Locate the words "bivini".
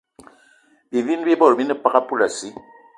0.91-1.23